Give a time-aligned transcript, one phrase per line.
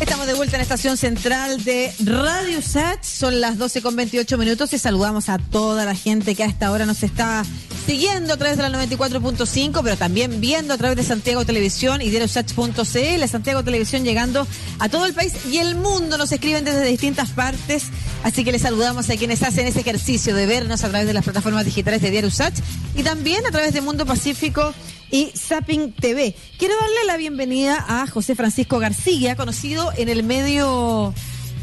[0.00, 3.02] Estamos de vuelta en la estación central de Radio Sat.
[3.02, 6.70] Son las 12 con 28 minutos y saludamos a toda la gente que a esta
[6.70, 7.44] hora nos está
[7.86, 12.10] siguiendo a través de la 94.5, pero también viendo a través de Santiago Televisión y
[12.10, 13.28] diariosach.cl.
[13.28, 14.46] Santiago Televisión llegando
[14.78, 16.18] a todo el país y el mundo.
[16.18, 17.84] Nos escriben desde distintas partes.
[18.22, 21.24] Así que les saludamos a quienes hacen ese ejercicio de vernos a través de las
[21.24, 22.54] plataformas digitales de Diario Sach
[22.94, 24.74] y también a través de Mundo Pacífico
[25.10, 26.34] y Zapping TV.
[26.58, 31.14] Quiero darle la bienvenida a José Francisco García, conocido en el medio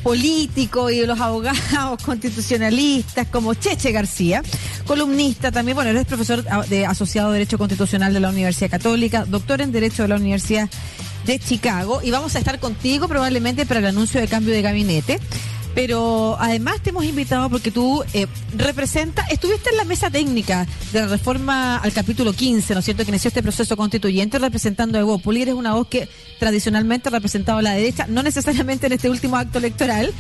[0.03, 1.59] político y de los abogados
[2.05, 4.43] constitucionalistas como Cheche García,
[4.85, 9.25] columnista también, bueno, él es profesor de asociado de Derecho Constitucional de la Universidad Católica,
[9.25, 10.69] doctor en Derecho de la Universidad
[11.25, 15.19] de Chicago y vamos a estar contigo probablemente para el anuncio de cambio de gabinete.
[15.75, 21.01] Pero además te hemos invitado porque tú eh, representas, estuviste en la mesa técnica de
[21.01, 25.01] la reforma al capítulo 15, ¿no es cierto?, que inició este proceso constituyente representando a
[25.01, 26.07] Evo Eres una voz que
[26.39, 30.13] tradicionalmente ha representado a la derecha, no necesariamente en este último acto electoral,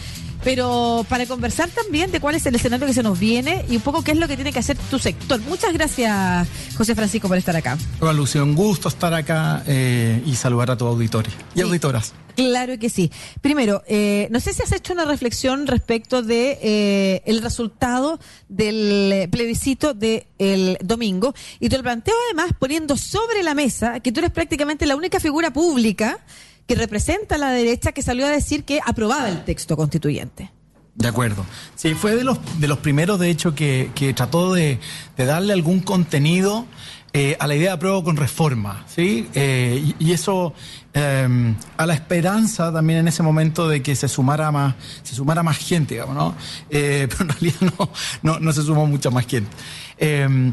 [0.43, 3.81] pero para conversar también de cuál es el escenario que se nos viene y un
[3.81, 5.39] poco qué es lo que tiene que hacer tu sector.
[5.41, 7.77] Muchas gracias, José Francisco, por estar acá.
[7.99, 12.13] Hola, Lucio, un gusto estar acá eh, y saludar a tu auditorio y auditoras.
[12.35, 13.11] Claro que sí.
[13.41, 19.29] Primero, eh, no sé si has hecho una reflexión respecto de eh, el resultado del
[19.29, 24.31] plebiscito del domingo y te lo planteo además poniendo sobre la mesa que tú eres
[24.31, 26.19] prácticamente la única figura pública
[26.67, 30.51] que representa a la derecha que salió a decir que aprobaba el texto constituyente.
[30.95, 31.45] De acuerdo.
[31.75, 34.79] Sí, fue de los, de los primeros, de hecho, que, que trató de,
[35.17, 36.67] de darle algún contenido
[37.15, 39.29] eh, a la idea de apruebo con reforma, ¿sí?
[39.35, 40.55] Eh, y, eso
[40.93, 45.43] em, a la esperanza también en ese momento de que se sumara más, se sumara
[45.43, 46.35] más gente, digamos, ¿no?
[46.71, 47.89] Eh, pero en realidad no,
[48.23, 49.51] no, no se sumó mucha más gente.
[49.97, 50.51] Eh,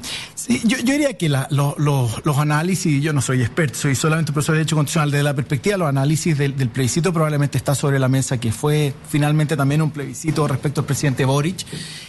[0.65, 5.11] yo, diría que los análisis, yo no soy experto, soy solamente profesor de Derecho Constitucional,
[5.11, 9.57] desde la perspectiva los análisis del, plebiscito probablemente está sobre la mesa, que fue finalmente
[9.57, 11.65] también un plebiscito respecto al presidente Boric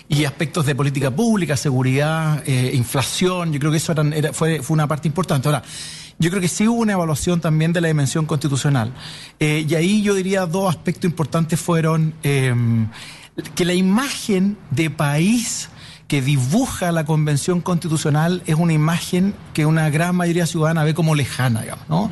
[0.10, 3.94] y aspectos de política pública, seguridad, eh, inflación, yo creo que eso
[4.34, 5.48] fue, fue una parte importante.
[5.48, 5.64] Ahora,
[6.22, 8.94] yo creo que sí hubo una evaluación también de la dimensión constitucional.
[9.40, 12.88] Eh, y ahí yo diría dos aspectos importantes fueron em,
[13.56, 15.70] que la imagen de país
[16.12, 21.16] que dibuja la Convención Constitucional es una imagen que una gran mayoría ciudadana ve como
[21.16, 22.12] lejana, digamos, ¿no?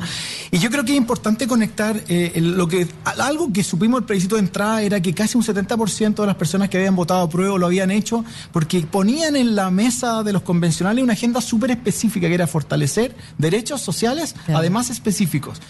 [0.50, 4.36] Y yo creo que es importante conectar eh, lo que algo que supimos el plebiscito
[4.36, 7.58] de entrada era que casi un 70% de las personas que habían votado a prueba
[7.58, 12.26] lo habían hecho porque ponían en la mesa de los convencionales una agenda súper específica
[12.26, 15.60] que era fortalecer derechos sociales, además específicos.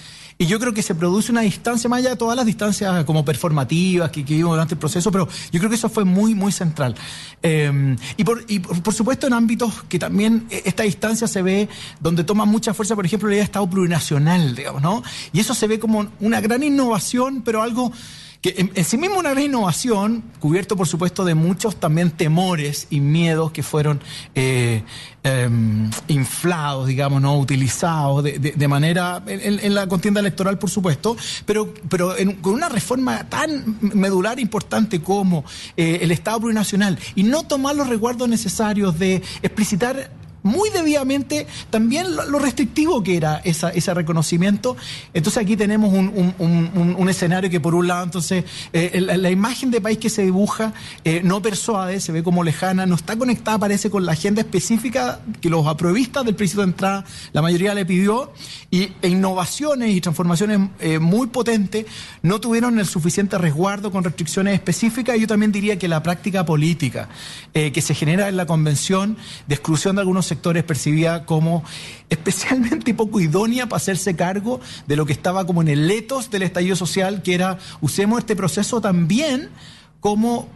[0.41, 3.27] Y yo creo que se produce una distancia, más allá de todas las distancias como
[3.27, 6.51] performativas que, que vimos durante el proceso, pero yo creo que eso fue muy, muy
[6.51, 6.95] central.
[7.43, 11.69] Eh, y, por, y por, supuesto en ámbitos que también e, esta distancia se ve
[12.01, 15.03] donde toma mucha fuerza, por ejemplo, la idea de Estado plurinacional, digamos, ¿no?
[15.35, 17.93] Y eso se ve como una gran innovación, pero algo
[18.41, 23.01] que en, sí mismo una gran innovación, cubierto por supuesto de muchos también temores y
[23.01, 24.01] miedos que fueron
[24.35, 24.83] eh,
[25.23, 32.15] em, inflados, digamos, no utilizados de, manera en, la contienda electoral, por supuesto, pero, pero
[32.41, 35.45] con una reforma tan medular importante como
[35.77, 40.11] eh, el Estado plurinacional y no tomar los recuerdos necesarios de explicitar
[40.43, 44.77] muy debidamente también lo, restrictivo que era esa, ese reconocimiento.
[45.13, 49.99] Entonces aquí tenemos un, escenario que por un lado, entonces, eh, la, imagen de país
[49.99, 50.73] que se dibuja
[51.05, 55.21] eh, no persuade, se ve como lejana, no está conectada, parece, con la agenda específica
[55.41, 58.33] que los apruebistas del principio de entrada, la mayoría le pidió,
[58.71, 61.87] y e innovaciones y transformaciones eh, muy potentes
[62.23, 65.19] no tuvieron el suficiente resguardo con restricciones específicas.
[65.19, 67.09] Yo también diría que la práctica política
[67.53, 69.17] que se genera en la convención
[69.49, 71.63] de exclusión de algunos sectores percibía como
[72.09, 76.43] especialmente poco idónea para hacerse cargo de lo que estaba como en el letos del
[76.43, 79.51] estallido social, que era usemos este proceso también
[80.01, 80.49] como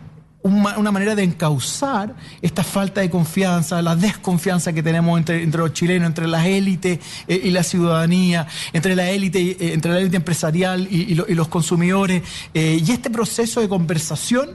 [0.45, 5.73] una manera de encauzar esta falta de confianza, la desconfianza que tenemos entre, entre los
[5.73, 10.17] chilenos, entre las élites eh, y la ciudadanía, entre la élite, eh, entre la élite
[10.17, 12.23] empresarial y, los consumidores.
[12.53, 14.51] Eh, y este proceso de conversación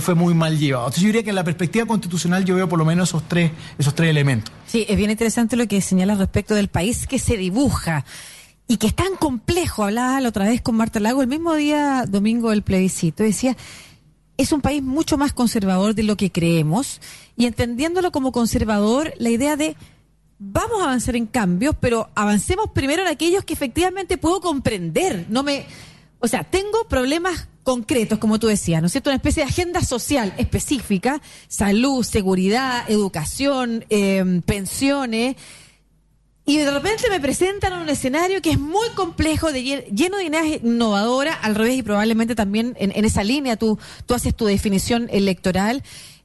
[0.00, 0.86] fue muy mal llevado.
[0.86, 3.50] Entonces yo diría que en la perspectiva constitucional yo veo por lo menos esos tres,
[3.78, 4.52] esos tres elementos.
[4.66, 8.04] Sí, es bien interesante lo que señala respecto del país que se dibuja
[8.68, 9.84] y que es tan complejo.
[9.84, 13.24] Hablaba la otra vez con Marta Lago el mismo día domingo del plebiscito.
[13.24, 13.56] Decía,
[14.36, 17.00] es un país mucho más conservador de lo que creemos
[17.36, 19.76] y entendiéndolo como conservador, la idea de
[20.38, 25.26] vamos a avanzar en cambios, pero avancemos primero en aquellos que efectivamente puedo comprender.
[25.28, 25.66] No me,
[26.20, 29.10] o sea, tengo problemas concretos, como tú decías, ¿no es cierto?
[29.10, 35.36] Una especie de agenda social específica, salud, seguridad, educación, em, pensiones.
[36.44, 40.46] Y de repente me presentan un escenario que es muy complejo, de, lleno de ideas
[40.62, 45.08] innovadoras, al revés, y probablemente también en, en esa línea tú, tú haces tu definición
[45.10, 45.82] electoral.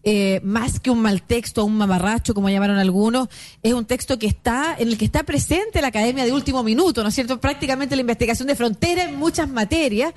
[0.07, 3.27] Eh, más que un mal texto, un mamarracho, como llamaron algunos,
[3.63, 7.01] es un texto que está, en el que está presente la academia de último minuto,
[7.01, 7.41] ¿no es cierto?
[7.41, 10.13] Prácticamente la investigación de frontera en muchas materias.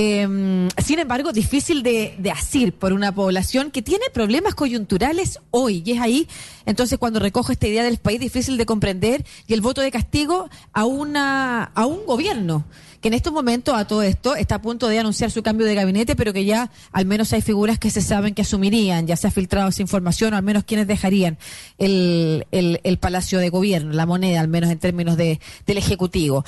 [0.00, 5.82] Eh, sin embargo, difícil de, de asir por una población que tiene problemas coyunturales hoy.
[5.84, 6.28] Y es ahí,
[6.66, 10.50] entonces, cuando recojo esta idea del país difícil de comprender y el voto de castigo
[10.72, 12.64] a, una, a un gobierno
[13.00, 15.74] que en estos momentos a todo esto está a punto de anunciar su cambio de
[15.74, 19.26] gabinete, pero que ya al menos hay figuras que se saben que asumirían, ya se
[19.26, 21.38] ha filtrado esa información, o al menos quienes dejarían
[21.78, 26.44] el, el, el Palacio de Gobierno, la moneda, al menos en términos de, del Ejecutivo.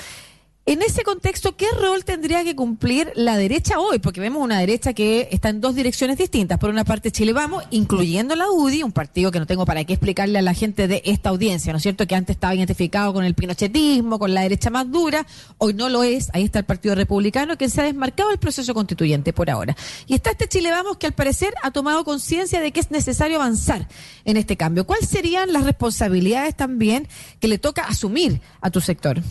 [0.71, 3.99] En ese contexto, ¿qué rol tendría que cumplir la derecha hoy?
[3.99, 6.59] Porque vemos una derecha que está en dos direcciones distintas.
[6.59, 9.91] Por una parte, Chile Vamos, incluyendo la UDI, un partido que no tengo para qué
[9.91, 12.07] explicarle a la gente de esta audiencia, ¿no es cierto?
[12.07, 15.27] Que antes estaba identificado con el pinochetismo, con la derecha más dura,
[15.57, 16.29] hoy no lo es.
[16.31, 19.75] Ahí está el Partido Republicano, que se ha desmarcado el proceso constituyente por ahora.
[20.07, 23.35] Y está este Chile Vamos, que al parecer ha tomado conciencia de que es necesario
[23.35, 23.89] avanzar
[24.23, 24.87] en este cambio.
[24.87, 27.09] ¿Cuáles serían las responsabilidades también
[27.41, 29.21] que le toca asumir a tu sector?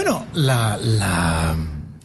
[0.00, 1.56] Bueno, la,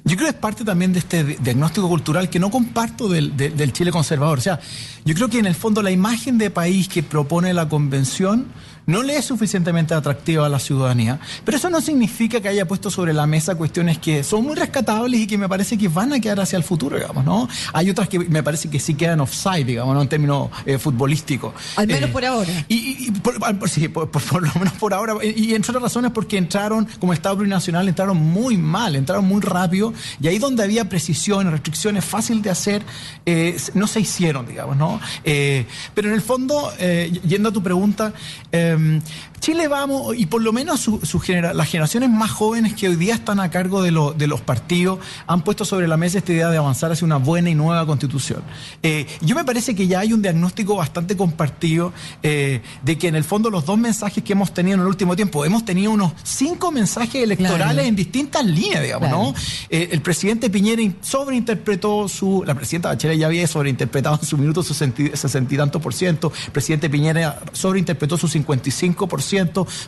[0.04, 3.56] yo creo que es parte también de este diagnóstico cultural que no comparto del, del,
[3.56, 4.40] del Chile conservador.
[4.40, 4.60] O sea,
[5.06, 8.48] yo creo que en el fondo la imagen de país que propone la convención
[8.86, 12.90] no le es suficientemente atractiva a la ciudadanía, pero eso no significa que haya puesto
[12.90, 16.20] sobre la mesa cuestiones que son muy rescatables y que me parece que van a
[16.20, 17.48] quedar hacia el futuro, digamos, ¿no?
[17.74, 20.02] Hay otras que me parece que sí quedan offside, digamos, ¿no?
[20.02, 21.54] En términos eh, futbolísticos.
[21.76, 22.52] Al menos eh, por ahora.
[22.68, 25.14] Y, y por, por, sí, por, por, lo menos por ahora.
[25.24, 29.94] Y, entre otras razones porque entraron, como Estado plurinacional, entraron muy mal, entraron muy rápido,
[30.22, 32.84] y ahí donde había precisión, restricciones fácil de hacer,
[33.26, 35.00] eh, no se hicieron, digamos, ¿no?
[35.24, 38.14] Pero en el fondo, yendo a tu pregunta,
[38.52, 39.04] eh, Um.
[39.44, 42.96] Chile vamos, y por lo menos su, su genera, las generaciones más jóvenes que hoy
[42.96, 46.32] día están a cargo de, lo, de, los partidos han puesto sobre la mesa esta
[46.32, 48.42] idea de avanzar hacia una buena y nueva constitución.
[48.82, 51.92] Eh, yo me parece que ya hay un diagnóstico bastante compartido
[52.22, 55.14] eh, de que en el fondo los dos mensajes que hemos tenido en el último
[55.14, 57.82] tiempo, hemos tenido unos cinco mensajes electorales claro.
[57.82, 59.24] en distintas líneas, digamos, claro.
[59.24, 59.36] ¿no?
[59.70, 64.64] Eh, el presidente Piñera sobreinterpretó su, la presidenta Bachelet ya había sobreinterpretado en su minuto
[64.64, 69.33] su sesenta y tanto por ciento, el presidente Piñera sobreinterpretó su 55 por ciento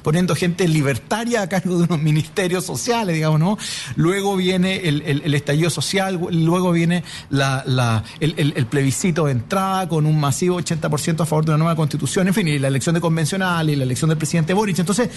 [0.04, 3.58] poniendo gente libertaria a cargo de unos ministerios sociales, digamos, ¿no?
[3.96, 10.60] Luego viene el, estallido social, luego viene el, el, plebiscito de entrada con un masivo
[10.60, 13.76] 80% a favor de una nueva constitución, en fin, y la elección de convencional y
[13.76, 14.80] la elección del presidente Boric.
[14.80, 15.10] Entonces,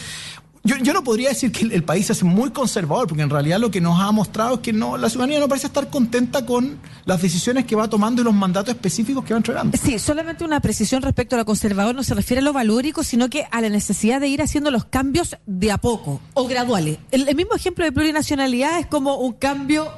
[0.64, 3.70] yo, yo, no podría decir que el, país es muy conservador, porque en realidad lo
[3.70, 7.22] que nos ha mostrado es que no, la ciudadanía no parece estar contenta con las
[7.22, 9.76] decisiones que va tomando y los mandatos específicos que va entregando.
[9.76, 13.30] Sí, solamente una precisión respecto a lo conservador no se refiere a lo valórico, sino
[13.30, 16.98] que a la necesidad de ir haciendo los cambios de a poco o graduales.
[17.10, 19.90] El, el mismo ejemplo de plurinacionalidad es como un cambio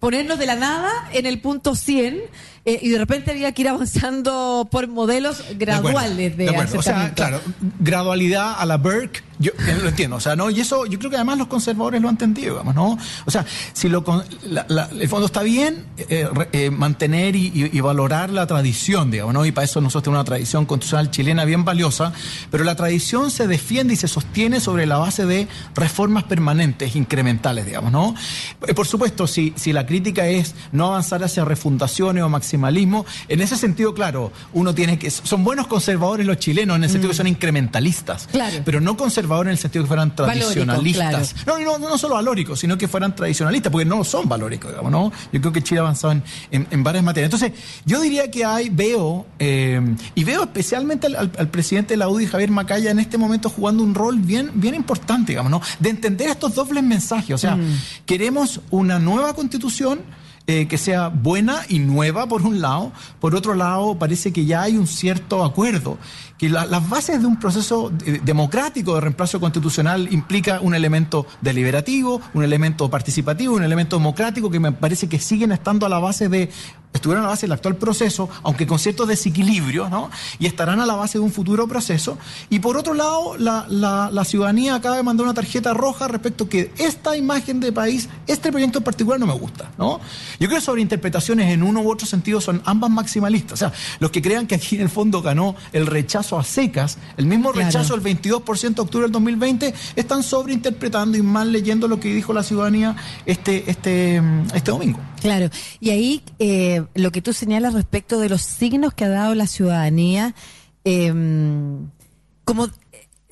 [0.00, 2.20] ponernos de la nada en el punto 100
[2.68, 6.82] eh, y de repente había que ir avanzando por modelos graduales de, de, de O
[6.82, 7.40] sea, claro,
[7.80, 10.50] gradualidad a la Burke, yo lo entiendo, o sea, ¿no?
[10.50, 12.98] Y eso yo creo que además los conservadores lo han entendido, digamos, ¿no?
[13.24, 14.04] O sea, si lo,
[14.42, 19.10] la, la, el fondo está bien, eh, eh, mantener y, y, y, valorar la tradición,
[19.10, 19.46] digamos, ¿no?
[19.46, 22.12] Y para eso nosotros tenemos una tradición constitucional chilena bien valiosa,
[22.50, 27.64] pero la tradición se defiende y se sostiene sobre la base de reformas permanentes, incrementales,
[27.64, 28.14] digamos, ¿no?
[28.76, 33.06] Por supuesto, si, si la crítica es no avanzar hacia refundaciones o maximizar maximalismo.
[33.28, 35.10] En ese sentido, claro, uno tiene que.
[35.10, 37.12] Son buenos conservadores los chilenos, en el sentido mm.
[37.12, 38.28] que son incrementalistas.
[38.30, 38.62] Claro.
[38.64, 41.04] Pero no conservadores en el sentido que fueran tradicionalistas.
[41.04, 41.60] Valórico, claro.
[41.60, 45.12] no, no, no, solo valóricos, sino que fueran tradicionalistas, porque no son valóricos, digamos, ¿no?
[45.32, 47.32] Yo creo que Chile ha avanzado en, en, en varias materias.
[47.32, 47.52] Entonces,
[47.84, 49.80] yo diría que hay, veo, eh,
[50.14, 53.50] y veo especialmente al, al, al, presidente de la UDI, Javier Macaya, en este momento
[53.50, 55.62] jugando un rol bien, bien importante, digamos, ¿no?
[55.78, 57.34] De entender estos dobles mensajes.
[57.34, 57.78] O sea, mm.
[58.06, 60.00] queremos una nueva constitución
[60.50, 62.90] eh, que sea buena y nueva por un lado,
[63.20, 65.98] por otro lado parece que ya hay un cierto acuerdo,
[66.38, 67.92] que la, las bases de un proceso
[68.22, 74.60] democrático de reemplazo constitucional implica un elemento deliberativo, un elemento participativo, un elemento democrático que
[74.60, 76.48] me parece que siguen estando a la base de
[76.92, 80.10] estuvieron a la base del actual proceso, aunque con ciertos desequilibrios, ¿no?
[80.38, 82.18] Y estarán a la base de un futuro proceso.
[82.48, 86.44] Y por otro lado, la, la, la ciudadanía acaba de mandar una tarjeta roja respecto
[86.44, 90.00] a que esta imagen de país, este proyecto en particular no me gusta, ¿no?
[90.40, 93.52] Yo creo que sobre interpretaciones en uno u otro sentido son ambas maximalistas.
[93.52, 96.98] O sea, los que crean que aquí en el fondo ganó el rechazo a secas,
[97.16, 98.02] el mismo rechazo claro.
[98.02, 102.42] del 22% de octubre del 2020, están sobreinterpretando y mal leyendo lo que dijo la
[102.42, 104.20] ciudadanía este, este,
[104.54, 104.98] este domingo.
[105.20, 105.48] Claro,
[105.80, 109.46] y ahí eh, lo que tú señalas respecto de los signos que ha dado la
[109.46, 110.34] ciudadanía,
[110.84, 111.12] eh,
[112.44, 112.68] como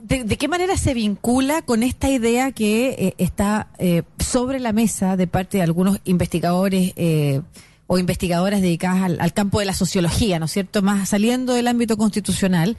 [0.07, 5.17] de, qué manera se vincula con esta idea que eh, está eh, sobre la mesa
[5.17, 7.43] de parte de algunos investigadores eh,
[7.87, 10.83] o investigadoras dedicadas al, campo de la sociología, ¿no es cierto?
[10.83, 12.77] Más saliendo del ámbito constitucional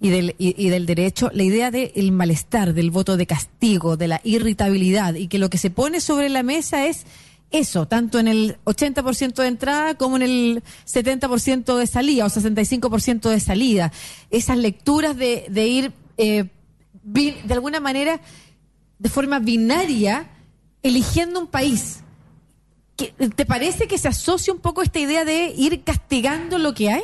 [0.00, 4.20] y del, y, del derecho, la idea del malestar, del voto de castigo, de la
[4.24, 7.06] irritabilidad, y que lo que se pone sobre la mesa es
[7.50, 13.28] eso, tanto en el 80% de entrada como en el 70% de salida o 65%
[13.28, 13.92] de salida.
[14.30, 16.44] Esas lecturas de, de ir eh,
[17.02, 18.20] de alguna manera,
[18.98, 20.28] de forma binaria,
[20.82, 22.00] eligiendo un país.
[23.34, 27.02] ¿Te parece que se asocia un poco esta idea de ir castigando lo que hay?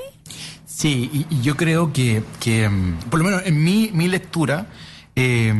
[0.67, 2.23] Sí, y, yo creo que,
[2.69, 4.67] mm, por lo menos en mi, mi lectura,
[5.15, 5.55] eh,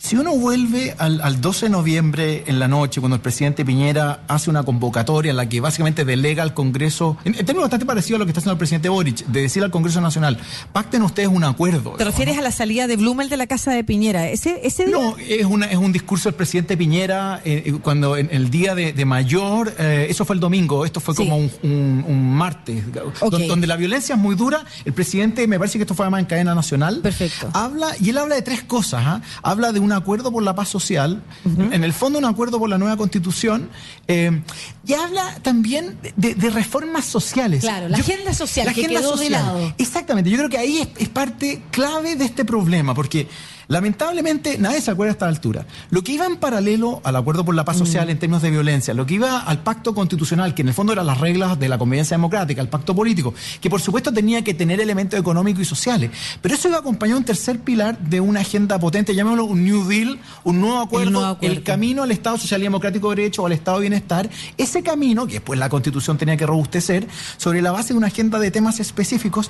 [0.00, 4.22] si uno vuelve al, al, 12 de noviembre en la noche, cuando el presidente Piñera
[4.28, 8.18] hace una convocatoria en la que básicamente delega al Congreso, en, términos bastante parecido a
[8.18, 10.38] lo que está haciendo el presidente Boric, de decir al Congreso Nacional,
[10.72, 11.92] pacten ustedes un acuerdo.
[11.98, 14.30] ¿Te refieres a la salida de Blumel de la casa de Piñera?
[14.30, 18.30] ¿Ese, ese No, es, una, es un discurso del presidente Piñera eh, eh, cuando en
[18.32, 22.84] el día de, mayor, eh, eso fue el domingo, esto fue como un, un, martes,
[23.20, 24.64] donde, la violencia es muy dura.
[24.86, 27.50] El presidente, me parece que esto fue además en cadena nacional, Perfecto.
[27.52, 29.02] habla, y él habla de tres cosas.
[29.04, 29.20] ¿ah?
[29.42, 32.78] Habla de un acuerdo por la paz social, en el fondo un acuerdo por la
[32.78, 33.70] nueva constitución,
[34.08, 34.42] eh,
[34.86, 37.60] y habla también de, reformas sociales.
[37.60, 39.74] Claro, la agenda social la agenda social.
[39.78, 43.28] Exactamente, yo creo que ahí es parte clave de este problema, porque
[43.70, 45.64] Lamentablemente, nadie se acuerda a esta altura.
[45.90, 48.10] Lo que iba en paralelo al acuerdo por la paz social mm.
[48.10, 51.06] en términos de violencia, lo que iba al pacto constitucional, que en el fondo eran
[51.06, 54.80] las reglas de la convivencia democrática, el pacto político, que por supuesto tenía que tener
[54.80, 56.10] elementos económicos y sociales,
[56.42, 59.86] pero eso iba acompañado de un tercer pilar de una agenda potente, llamémoslo un New
[59.86, 63.52] Deal, un nuevo acuerdo, el, camino al Estado Social y Democrático de Derecho o al
[63.52, 67.92] Estado de Bienestar, ese camino, que después la Constitución tenía que robustecer, sobre la base
[67.92, 69.48] de una agenda de temas específicos,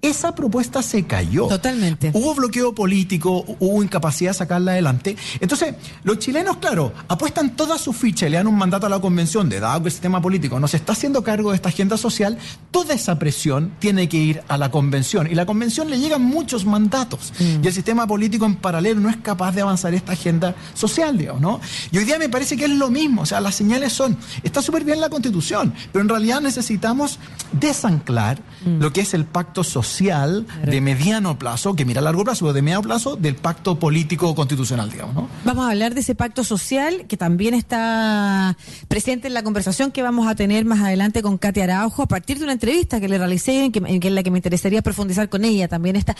[0.00, 1.48] esa propuesta se cayó.
[1.48, 2.12] Totalmente.
[2.14, 5.16] Hubo bloqueo político, hubo incapacidad de sacarla adelante.
[5.40, 5.74] Entonces,
[6.04, 9.48] los chilenos, claro, apuestan toda su ficha y le dan un mandato a la convención
[9.48, 12.38] de dado que el sistema político no se está haciendo cargo de esta agenda social,
[12.70, 15.28] toda esa presión tiene que ir a la convención.
[15.28, 17.32] Y la convención le llegan muchos mandatos.
[17.38, 17.64] Mm.
[17.64, 21.42] Y el sistema político en paralelo no es capaz de avanzar esta agenda social, digamos,
[21.42, 21.60] ¿no?
[21.90, 23.22] Y hoy día me parece que es lo mismo.
[23.22, 27.18] O sea, las señales son, está súper bien la constitución, pero en realidad necesitamos
[27.50, 28.80] desanclar mm.
[28.80, 32.44] lo que es el pacto social social de mediano plazo, que mira a largo plazo,
[32.44, 35.14] pero de mediano plazo del pacto político constitucional, digamos.
[35.14, 35.28] ¿no?
[35.44, 38.56] Vamos a hablar de ese pacto social que también está
[38.88, 42.38] presente en la conversación que vamos a tener más adelante con Katia Araujo a partir
[42.38, 45.44] de una entrevista que le realicé en, que, en la que me interesaría profundizar con
[45.44, 45.68] ella.
[45.68, 46.14] También está.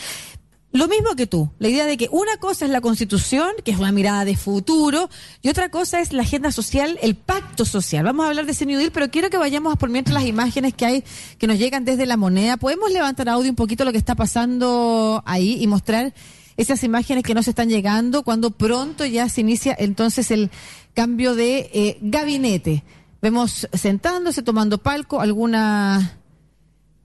[0.71, 3.79] Lo mismo que tú, la idea de que una cosa es la constitución, que es
[3.79, 5.09] una mirada de futuro,
[5.41, 8.05] y otra cosa es la agenda social, el pacto social.
[8.05, 10.75] Vamos a hablar de ese New Deal, pero quiero que vayamos por mientras las imágenes
[10.75, 11.03] que hay,
[11.39, 12.57] que nos llegan desde la moneda.
[12.57, 16.13] ¿Podemos levantar audio un poquito lo que está pasando ahí y mostrar
[16.55, 20.51] esas imágenes que nos están llegando cuando pronto ya se inicia entonces el
[20.93, 22.83] cambio de eh, gabinete?
[23.23, 26.18] Vemos sentándose, tomando palco, alguna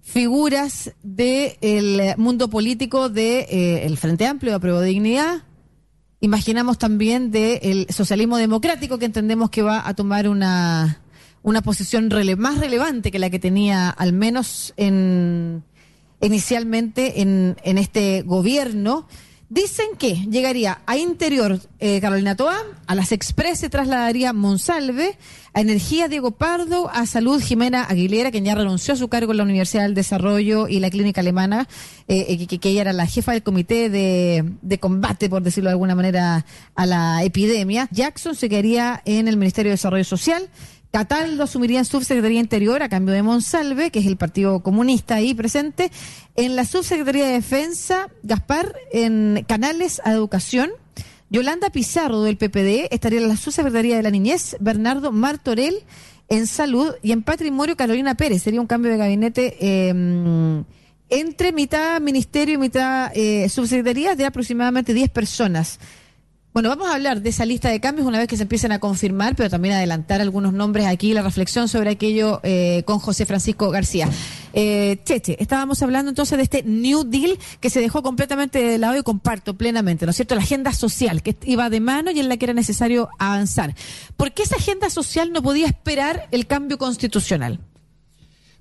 [0.05, 5.43] figuras del mundo político del de, eh, Frente Amplio de Apruebo Dignidad.
[6.21, 11.03] Imaginamos también del socialismo democrático que entendemos que va a tomar una,
[11.43, 15.65] una posición más relevante que la que tenía al menos en,
[16.21, 19.09] inicialmente en, en este gobierno.
[19.55, 25.17] Dicen que llegaría a Interior eh, Carolina Toa, a las Express se trasladaría Monsalve,
[25.53, 29.37] a Energía Diego Pardo, a Salud Jimena Aguilera, quien ya renunció a su cargo en
[29.37, 31.69] la Universidad del Desarrollo y la Clínica Alemana,
[32.09, 35.75] eh, eh, que, ella era la jefa del comité de, de, combate, por decirlo de
[35.75, 36.45] alguna manera,
[36.75, 37.87] a la epidemia.
[37.93, 40.49] Jackson se quedaría en el Ministerio de Desarrollo Social.
[40.95, 45.35] Cataldo asumiría en Subsecretaría Interior a cambio de Monsalve, que es el Partido Comunista ahí
[45.35, 45.91] presente.
[46.37, 50.71] En la Subsecretaría de Defensa, Gaspar, en Canales a Educación.
[51.31, 54.57] Yolanda Pizarro del PPD estaría en la Subsecretaría de la Niñez.
[54.61, 55.83] Bernardo Martorell
[56.29, 56.95] en Salud.
[57.03, 58.45] Y en Patrimonio, Carolina Pérez.
[58.45, 59.89] Sería un cambio de gabinete.
[59.89, 60.63] Em,
[61.11, 65.81] entre mitad ministerio y mitad eh, subsecretaría de aproximadamente 10 personas.
[66.55, 68.79] Bueno, vamos a hablar de esa lista de cambios una vez que se empiecen a
[68.79, 73.71] confirmar, pero también adelantar algunos nombres aquí, la reflexión sobre aquello eh, con José Francisco
[73.71, 74.09] García.
[74.53, 78.97] Eh, Cheche, estábamos hablando entonces de este New Deal que se dejó completamente de lado
[78.97, 80.37] y comparto plenamente, ¿no es cierto?
[80.37, 83.75] La agenda social que iba de mano y en la que era necesario avanzar.
[84.17, 87.59] ¿Por qué esa agenda social no podía esperar el cambio constitucional?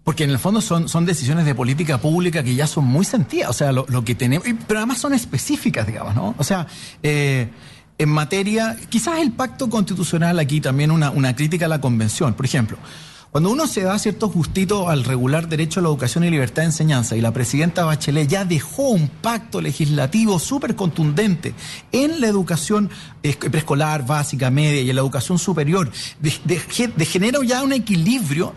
[0.04, 3.52] Porque en el fondo son, son decisiones de política pública que ya son muy sentidas,
[3.52, 6.34] o sea, lo, que tenemos, pero además son específicas, digamos, ¿no?
[6.40, 6.66] O sea,
[7.04, 7.50] eh,
[8.04, 12.34] en materia, quizás el pacto constitucional aquí también una, una crítica a la convención.
[12.34, 12.78] Por ejemplo,
[13.34, 16.68] Cuando uno se da ciertos gustitos al regular derecho a la educación y libertad de
[16.68, 21.56] enseñanza, y la presidenta Bachelet ya dejó un pacto legislativo súper contundente
[21.92, 22.92] en la educación
[23.24, 28.54] preescolar, básica, media y en la educación superior, de, de, genera ya un equilibrio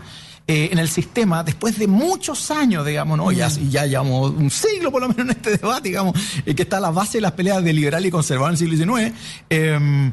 [0.49, 3.33] eh, en el sistema después de muchos años, digamos, ¿no?
[3.33, 3.69] Ya, mm.
[3.69, 6.81] ya llevamos un siglo por lo menos en este debate, digamos, eh, que está a
[6.81, 9.13] la base de las peleas de liberal y conservador en el siglo XIX.
[9.51, 10.13] Em,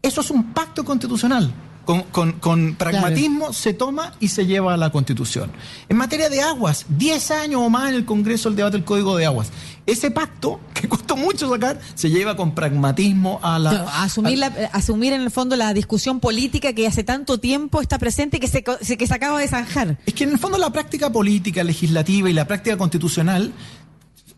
[0.00, 1.52] eso es un pacto constitucional.
[1.86, 5.52] Con, pragmatismo se toma y se lleva a la Constitución.
[5.88, 9.16] En materia de aguas, 10 años o más en el Congreso el debate del Código
[9.16, 9.52] de Aguas.
[9.86, 13.70] Ese pacto, que costó mucho sacar, se lleva con pragmatismo a la...
[14.02, 18.40] asumir, asumir en el fondo la discusión política que hace tanto tiempo está presente y
[18.40, 19.98] que se, que se acaba de zanjar.
[20.06, 23.52] Es que en el fondo la práctica política, legislativa y la práctica constitucional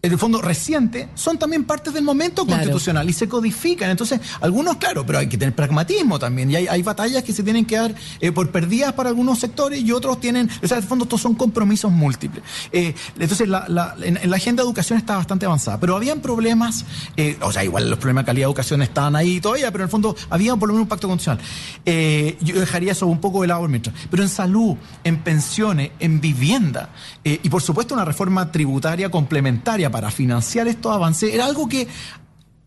[0.00, 3.90] en el fondo reciente, son también partes del momento constitucional y se codifican.
[3.90, 6.50] Entonces, algunos, claro, pero hay que tener pragmatismo también.
[6.52, 9.90] Y hay, batallas que se tienen que dar eh, por perdidas para algunos sectores y
[9.90, 12.44] otros tienen, o sea, en el fondo, estos son compromisos múltiples.
[12.70, 16.84] Eh, entonces, la, en, la agenda de educación está bastante avanzada, pero habían problemas,
[17.16, 19.88] eh, o sea, igual los problemas de calidad de educación estaban ahí todavía, pero en
[19.88, 21.44] el fondo había por lo menos un pacto constitucional.
[22.40, 23.96] yo dejaría eso un poco de lado mientras.
[24.08, 26.90] Pero en salud, en pensiones, en vivienda
[27.24, 31.88] y por supuesto una reforma tributaria complementaria para financiar estos avances era algo que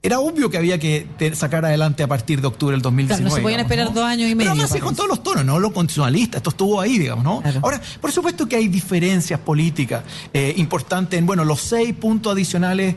[0.04, 3.30] era obvio que había que sacar adelante a partir de octubre del 2019.
[3.30, 4.52] no se podían esperar dos años y medio.
[4.54, 7.44] Pero además con todos los tonos, no lo constitucionalista, esto estuvo ahí, digamos, ¿no?
[7.62, 10.04] Ahora, por supuesto que hay diferencias políticas
[10.34, 12.96] eh, importantes en, bueno, los seis puntos adicionales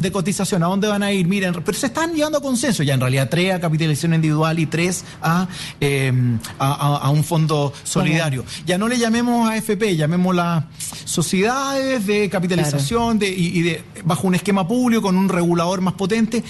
[0.00, 1.26] de, cotización, ¿a dónde van a ir?
[1.26, 4.64] Miren, pero se están llegando a consenso ya, en realidad, tres a capitalización individual y
[4.64, 5.46] tres a,
[5.78, 8.46] em, a, un fondo solidario.
[8.64, 10.64] Ya no le llamemos AFP, llamemos las
[11.04, 15.97] sociedades de capitalización de, y, y de, bajo un esquema público con un regulador más
[15.98, 16.42] potente,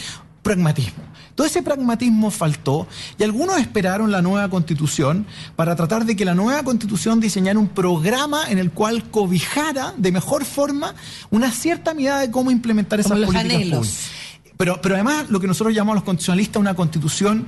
[0.43, 1.03] pragmatismo.
[1.35, 2.89] Todo ese pragmatismo faltó
[3.19, 5.27] y algunos esperaron la nueva constitución
[5.57, 10.11] para tratar de que la nueva constitución diseñara un programa en el cual cobijara de
[10.11, 10.95] mejor forma
[11.31, 14.11] una cierta mirada de cómo implementar esas políticas públicas.
[14.57, 17.47] Pero, pero además lo que nosotros llamamos los constitucionalistas una constitución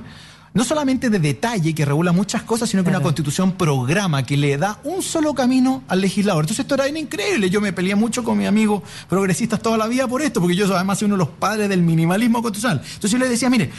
[0.53, 4.57] no solamente de detalle que regula muchas cosas, sino que una constitución programa que le
[4.57, 6.43] da un solo camino al legislador.
[6.43, 7.49] Entonces esto era increíble.
[7.49, 10.73] Yo me peleé mucho con mis amigos progresistas toda la vida por esto, porque yo
[10.75, 12.81] además soy uno de los padres del minimalismo constitucional.
[12.83, 13.71] Entonces yo les decía, mire,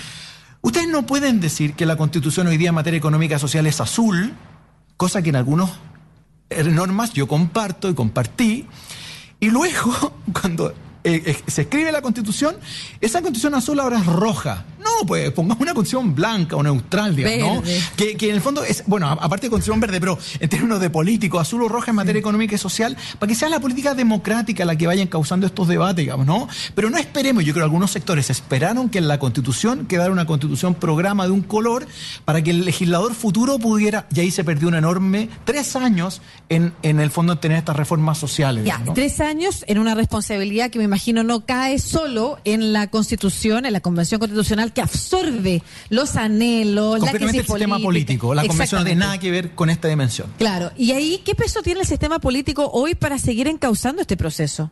[0.63, 3.81] ustedes no pueden decir que la constitución hoy día en materia económica y social es
[3.81, 4.33] azul,
[4.97, 5.71] cosa que en algunas
[6.67, 8.67] normas yo comparto y compartí,
[9.41, 10.73] y luego, cuando
[11.05, 12.57] eh, eh, se escribe la constitución,
[13.01, 14.65] esa constitución azul ahora es roja.
[14.79, 17.71] No, pues pongamos una constitución blanca o neutral, digamos, ¿no?
[17.97, 21.39] Que, en el fondo es, bueno, aparte de constitución verde, pero en términos de político,
[21.39, 24.77] azul o roja en materia económica y social, para que sea la política democrática la
[24.77, 26.49] que vayan causando estos debates, digamos, ¿no?
[26.75, 30.27] Pero no esperemos, yo creo que algunos sectores esperaron que en la constitución quedara una
[30.27, 31.87] constitución programa de un color
[32.25, 36.73] para que el legislador futuro pudiera, y ahí se perdió un enorme tres años en,
[36.83, 38.65] en el fondo en tener estas reformas sociales.
[38.65, 43.65] Ya, tres años en una responsabilidad que me imagino no cae solo en la constitución,
[43.65, 48.35] en la convención constitucional que absorbe los anhelos, Completamente la el sistema político.
[48.35, 50.29] La convención no tiene nada que ver con esta dimensión.
[50.37, 50.71] Claro.
[50.77, 54.71] ¿Y ahí qué peso tiene el sistema político hoy para seguir encauzando este proceso?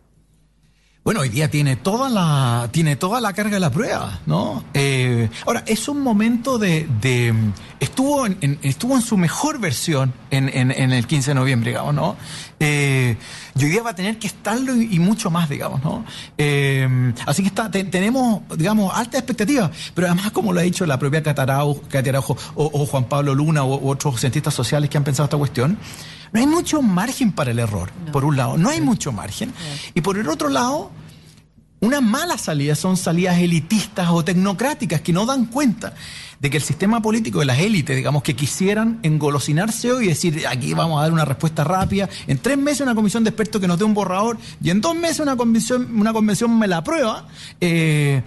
[1.02, 4.62] Bueno, hoy día tiene toda la, tiene toda la carga de la prueba, ¿no?
[4.74, 7.33] Eh, ahora, es un momento de, de
[7.80, 12.16] estuvo, en, estuvo en su mejor versión en, en, el 15 de noviembre, digamos, ¿no?
[12.62, 13.16] Eh,
[13.59, 16.05] y hoy día va a tener que estarlo y, mucho más, digamos, ¿no?
[16.37, 20.99] Eh, así que está, tenemos, digamos, alta expectativa, pero además, como lo ha dicho la
[20.99, 25.38] propia Cataraujo, o, o, Juan Pablo Luna u otros cientistas sociales que han pensado esta
[25.38, 25.79] cuestión,
[26.33, 29.53] no hay mucho margen para el error, por un lado, no hay mucho margen.
[29.94, 30.90] Y por el otro lado,
[31.80, 35.94] una mala salida son salidas elitistas o tecnocráticas que no dan cuenta
[36.38, 40.46] de que el sistema político de las élites, digamos, que quisieran engolosinarse hoy y decir,
[40.46, 43.68] aquí vamos a dar una respuesta rápida, en tres meses una comisión de expertos que
[43.68, 47.28] nos dé un borrador y en dos meses una convención, una convención me la aprueba,
[47.60, 48.22] eh,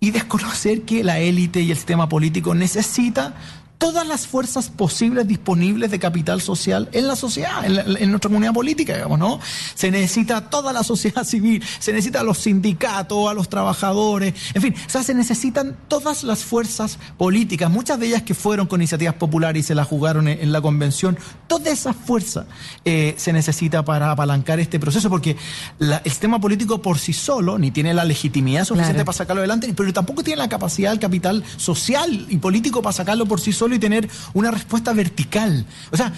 [0.00, 3.34] y desconocer que la élite y el sistema político necesita
[3.80, 8.94] todas las fuerzas posibles disponibles de capital social en la sociedad, en, nuestra comunidad política,
[8.94, 9.40] digamos, ¿no?
[9.74, 14.60] Se necesita toda la sociedad civil, se necesita a los sindicatos, a los trabajadores, en
[14.60, 18.82] fin, o sea, se necesitan todas las fuerzas políticas, muchas de ellas que fueron con
[18.82, 22.44] iniciativas populares y se las jugaron en, la convención, toda esa fuerza
[22.84, 25.38] eh, se necesita para apalancar este proceso, porque
[25.78, 29.90] el sistema político por sí solo ni tiene la legitimidad suficiente para sacarlo adelante, pero
[29.94, 33.78] tampoco tiene la capacidad del capital social y político para sacarlo por sí solo y
[33.78, 35.66] tener una respuesta vertical.
[35.90, 36.12] O sea,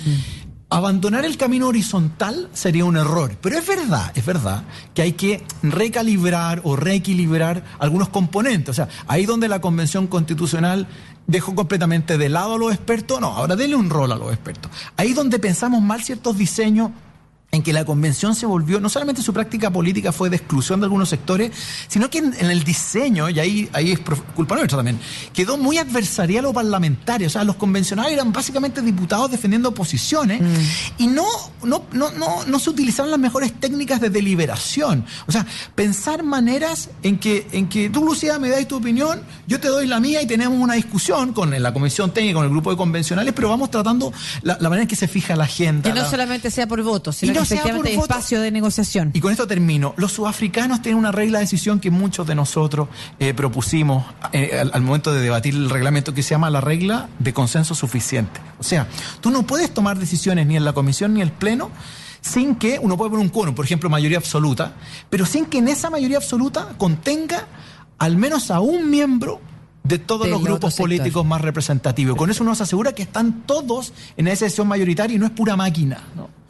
[0.72, 5.44] abandonar el camino horizontal sería un error, pero es verdad, es verdad que hay que
[5.62, 8.70] recalibrar o reequilibrar algunos componentes.
[8.70, 10.86] O sea, ahí donde la Convención Constitucional
[11.26, 14.70] dejó completamente de lado a los expertos, no, ahora denle un rol a los expertos.
[14.96, 16.90] Ahí donde pensamos mal ciertos diseños
[17.54, 20.86] en que la convención se volvió, no solamente su práctica política fue de exclusión de
[20.86, 21.52] algunos sectores,
[21.86, 23.98] sino que en, el diseño, y ahí, ahí es
[24.34, 24.98] culpa nuestra también,
[25.34, 27.26] quedó muy adversarial o parlamentario.
[27.26, 31.02] O sea, los convencionales eran básicamente diputados defendiendo posiciones mm.
[31.02, 31.26] y no,
[31.62, 35.04] no, no, no, no se utilizaban las mejores técnicas de deliberación.
[35.26, 39.60] O sea, pensar maneras en que, en que tú, Lucía, me das tu opinión, yo
[39.60, 42.70] te doy la mía y tenemos una discusión con la comisión técnica, con el grupo
[42.70, 44.10] de convencionales, pero vamos tratando
[44.40, 45.92] la, manera en que se fija la agenda.
[45.92, 49.11] Que no solamente sea por votos, sino efectivamente espacio de negociación.
[49.14, 49.94] Y con esto termino.
[49.96, 54.83] Los sudafricanos tienen una regla de decisión que muchos de nosotros eh, propusimos eh, al,
[54.83, 58.40] momento de debatir el reglamento que se llama la regla de consenso suficiente.
[58.59, 58.87] O sea,
[59.20, 61.70] tú no puedes tomar decisiones ni en la comisión ni en el pleno
[62.20, 64.74] sin que uno puede poner un cono, por ejemplo, mayoría absoluta,
[65.11, 67.46] pero sin que en esa mayoría absoluta contenga
[67.98, 69.40] al menos a un miembro
[69.85, 72.16] de todos los grupos políticos más representativos.
[72.16, 75.33] Con eso uno se asegura que están todos en esa sesión mayoritaria y no es
[75.33, 75.98] pura máquina.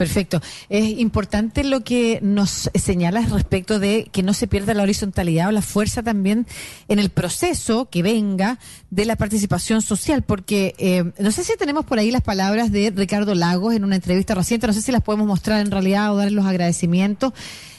[0.02, 0.40] Perfecto.
[0.68, 5.52] Es importante lo que nos señalas respecto de que no se pierda la horizontalidad o
[5.52, 6.46] la fuerza también
[6.88, 8.58] en el proceso que venga
[8.90, 12.92] de la participación social, porque eh, no sé si tenemos por ahí las palabras de
[12.94, 16.16] Ricardo Lagos en una entrevista reciente, no sé si las podemos mostrar en realidad o
[16.16, 17.32] dar los agradecimientos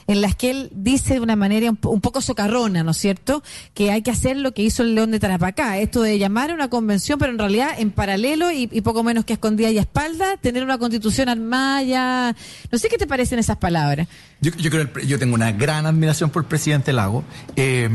[0.07, 3.91] en las que él dice de una manera un, poco socarrona, ¿no es cierto?, que
[3.91, 6.69] hay que hacer lo que hizo el León de Tarapacá, esto de llamar a una
[6.69, 10.63] convención, pero en realidad en paralelo y, poco menos que escondida y a espalda, tener
[10.63, 12.12] una constitución armada.
[12.71, 14.08] No sé qué te parecen esas palabras.
[14.41, 17.23] Yo, creo yo tengo una gran admiración por el presidente Lago.
[17.56, 17.89] Eh,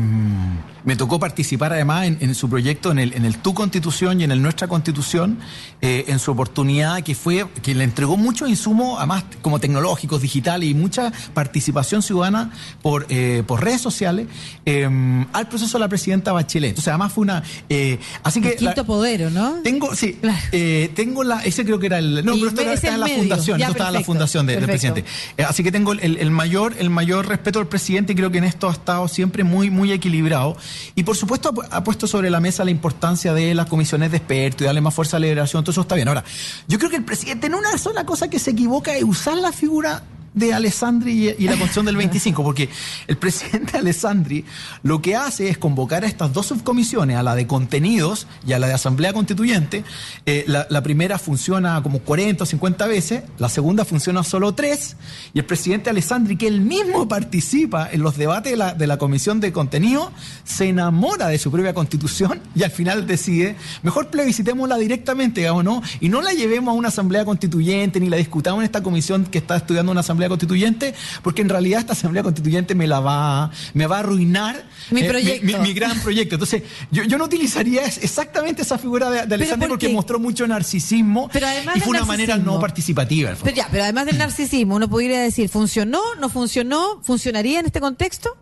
[0.83, 4.31] me tocó participar además en, su proyecto, en el, en el Tu Constitución y en
[4.31, 5.39] el Nuestra Constitución,
[5.81, 10.69] eh, en su oportunidad que fue, que le entregó mucho insumo, además como tecnológicos, digitales
[10.69, 14.27] y mucha participación ciudadana por, eh, por redes sociales
[14.65, 16.69] em, al proceso de la presidenta Bachelet.
[16.69, 17.43] Entonces además fue una...
[17.69, 18.49] Eh, así que...
[18.49, 19.61] El quinto poder, ¿no?
[19.63, 20.19] Tengo, sí,
[20.95, 21.43] tengo la...
[21.43, 22.25] Ese creo que era el...
[22.25, 25.05] No, pero esto está en la fundación, esto está en la fundación del presidente.
[25.47, 28.43] así que tengo el, el, mayor, el mayor respeto al presidente y creo que en
[28.43, 30.57] esto ha estado siempre muy, muy equilibrado.
[30.95, 34.61] Y por supuesto ha puesto sobre la mesa la importancia de las comisiones de expertos
[34.61, 36.07] y darle más fuerza a la liberación, todo eso está bien.
[36.07, 36.23] Ahora,
[36.67, 39.51] yo creo que el presidente en una sola cosa que se equivoca es usar la
[39.51, 42.69] figura de Alessandri y, la Constitución del 25, porque
[43.07, 44.45] el presidente Alessandri
[44.83, 48.59] lo que hace es convocar a estas dos subcomisiones, a la de contenidos y a
[48.59, 49.83] la de Asamblea Constituyente.
[50.25, 54.95] Eh, la, primera funciona como 40 o 50 veces, la segunda funciona solo tres,
[55.33, 58.97] y el presidente Alessandri, que él mismo participa en los debates de la, de la
[58.97, 60.11] Comisión de Contenido,
[60.45, 65.81] se enamora de su propia Constitución y al final decide, mejor plebiscitémosla directamente, digamos, ¿no?
[65.99, 69.37] Y no la llevemos a una Asamblea Constituyente ni la discutamos en esta comisión que
[69.37, 73.87] está estudiando una Asamblea Constituyente, porque en realidad esta Asamblea Constituyente me la va, me
[73.87, 76.35] va a arruinar mi, eh, mi, gran proyecto.
[76.35, 81.29] Entonces, yo, yo, no utilizaría exactamente esa figura de, Alexander porque mostró mucho narcisismo
[81.75, 83.33] y fue una manera no participativa.
[83.41, 86.01] Pero, ya, pero además del narcisismo, uno podría decir, ¿funcionó?
[86.19, 86.99] ¿No funcionó?
[87.03, 88.35] ¿Funcionaría en este contexto?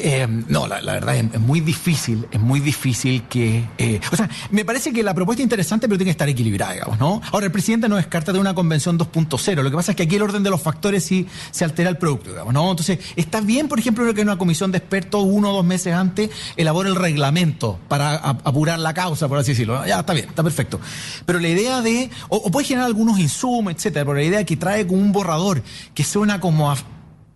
[0.00, 3.64] Eh, no, la, verdad es, muy difícil, es muy difícil que...
[3.78, 6.74] Eh, o sea, me parece que la propuesta es interesante, pero tiene que estar equilibrada,
[6.74, 7.20] digamos, ¿no?
[7.32, 10.16] Ahora, el presidente no descarta de una convención 2.0, lo que pasa es que aquí
[10.16, 12.70] el orden de los factores sí se altera el producto, digamos, ¿no?
[12.70, 16.30] Entonces, está bien, por ejemplo, que una comisión de expertos uno o dos meses antes
[16.56, 19.84] elabore el reglamento para apurar la causa, por así decirlo.
[19.84, 20.80] Ya, está bien, está perfecto.
[21.26, 22.10] Pero la idea de...
[22.28, 25.62] O, puede generar algunos insumos, etcétera, pero la idea que trae como un borrador
[25.94, 26.70] que suena como...
[26.70, 26.76] A,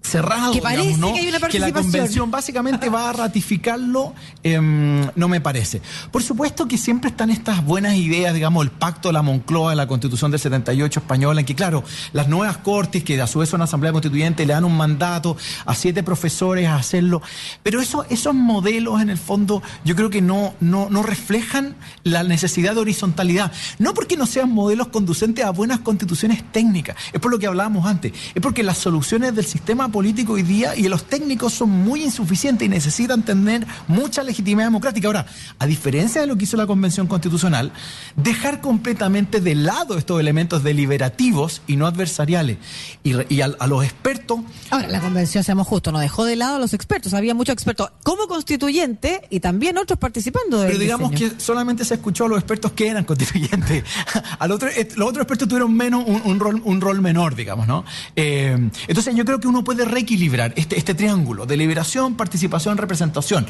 [0.03, 1.13] cerrado, que parece ¿no?
[1.13, 1.73] que hay una participación.
[1.73, 5.81] Que la convención básicamente va a ratificarlo, em, no me parece.
[6.11, 9.87] Por supuesto que siempre están estas buenas ideas, digamos, el pacto de la Moncloa, la
[9.87, 13.63] constitución del 78 española, en que, claro, las nuevas cortes, que a su vez son
[13.63, 17.23] asamblea constituyente, le dan un mandato a siete profesores a hacerlo.
[17.63, 22.25] Pero eso, esos modelos, en el fondo, yo creo que no, no, no reflejan la
[22.25, 23.53] necesidad de horizontalidad.
[23.79, 27.87] No porque no sean modelos conducentes a buenas constituciones técnicas, es por lo que hablábamos
[27.87, 32.03] antes, es porque las soluciones del sistema político hoy día y los técnicos son muy
[32.03, 35.07] insuficientes y necesitan tener mucha legitimidad democrática.
[35.07, 35.27] Ahora,
[35.59, 37.73] a diferencia de lo que hizo la Convención Constitucional,
[38.17, 42.59] dejar completamente de lado estos elementos deliberativos y no adversariales
[43.05, 44.41] y, a, los expertos.
[44.71, 47.15] Ahora, la Convención, seamos justos, no dejó de lado a los expertos.
[47.15, 50.63] Había muchos expertos como constituyente y también otros participando.
[50.63, 53.85] Pero digamos que solamente se escuchó a los expertos que eran constituyentes.
[54.39, 57.85] Al otro, eh, los otros expertos tuvieron menos un, rol, un rol menor, digamos, ¿no?
[58.17, 63.47] Eh, entonces yo creo que uno puede reequilibrar este, este triángulo de liberación, participación, representación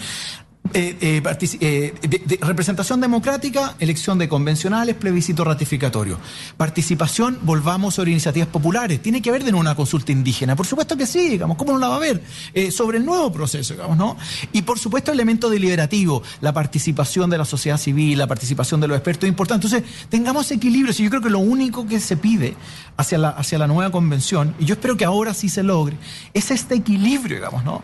[0.75, 1.23] Eh, eh,
[1.61, 6.19] eh, representación democrática, elección de convencionales, plebiscito ratificatorio.
[6.57, 9.03] Participación, volvamos sobre iniciativas populares.
[9.03, 10.57] Tiene que haber de nuevo una consulta indígena.
[10.57, 12.23] Por supuesto que sí, digamos, ¿cómo no la va a haber?
[12.71, 14.17] sobre el nuevo proceso, digamos, ¿no?
[14.53, 18.97] Y por supuesto, elemento deliberativo, la participación de la sociedad civil, la participación de los
[18.97, 19.67] expertos es importante.
[19.67, 20.93] Entonces, tengamos equilibrio.
[20.93, 22.55] Si yo creo que lo único que se pide
[22.97, 25.97] hacia la, hacia la nueva convención, y yo espero que ahora sí se logre,
[26.33, 27.83] es este equilibrio, digamos, ¿no?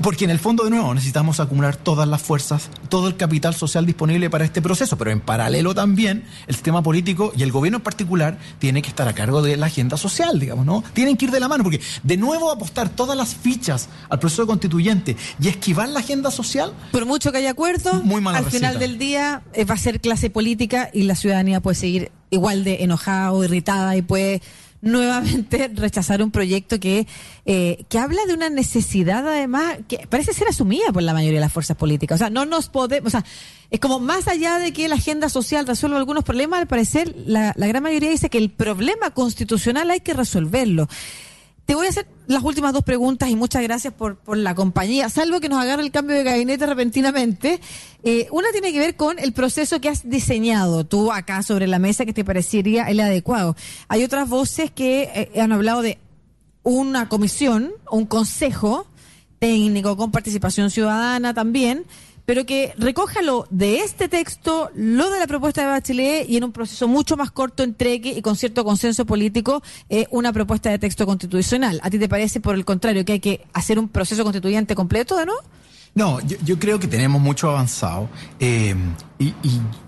[0.00, 3.86] Porque en el fondo, de nuevo, necesitamos acumular todas las fuerzas, todo el capital social
[3.86, 7.82] disponible para este proceso, pero en paralelo también el sistema político y el gobierno en
[7.82, 10.82] particular tiene que estar a cargo de la agenda social, digamos, ¿no?
[10.92, 14.46] Tienen que ir de la mano, porque de nuevo apostar todas las fichas al proceso
[14.46, 16.72] constituyente y esquivar la agenda social.
[16.92, 20.30] Por mucho que haya acuerdo, muy al final del día eh, va a ser clase
[20.30, 24.40] política y la ciudadanía puede seguir igual de enojada o irritada y puede
[24.82, 27.06] nuevamente rechazar un proyecto que,
[27.46, 31.44] eh, que habla de una necesidad, además, que parece ser asumida por la mayoría de
[31.46, 32.16] las fuerzas políticas.
[32.16, 33.24] O sea, no nos podemos, o sea,
[33.70, 37.54] es como más allá de que la agenda social resuelva algunos problemas, al parecer la,
[37.56, 40.88] la gran mayoría dice que el problema constitucional hay que resolverlo.
[41.66, 45.08] Te voy a hacer las últimas dos preguntas y muchas gracias por, por la compañía,
[45.08, 47.60] salvo que nos agarre el cambio de gabinete repentinamente.
[48.02, 51.78] Eh, una tiene que ver con el proceso que has diseñado tú acá sobre la
[51.78, 53.56] mesa que te parecería el adecuado.
[53.88, 55.98] Hay otras voces que eh, han hablado de
[56.62, 58.86] una comisión, un consejo
[59.38, 61.84] técnico con participación ciudadana también,
[62.26, 66.44] pero que recoja lo de este texto, lo de la propuesta de Bachelet y en
[66.44, 70.78] un proceso mucho más corto entregue y con cierto consenso político eh, una propuesta de
[70.78, 71.80] texto constitucional.
[71.82, 75.16] ¿A ti te parece, por el contrario, que hay que hacer un proceso constituyente completo
[75.16, 75.40] de nuevo?
[75.94, 78.08] No, yo, creo que tenemos mucho avanzado
[78.40, 78.74] eh,
[79.18, 79.34] y,